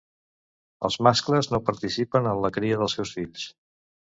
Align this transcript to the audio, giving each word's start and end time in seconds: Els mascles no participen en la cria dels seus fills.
Els 0.87 0.95
mascles 1.07 1.49
no 1.53 1.61
participen 1.67 2.31
en 2.33 2.43
la 2.47 2.53
cria 2.59 2.81
dels 2.81 2.99
seus 2.99 3.17
fills. 3.19 3.49